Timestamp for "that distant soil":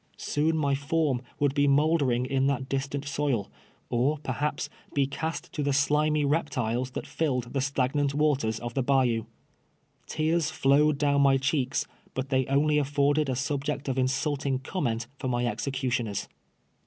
2.47-3.51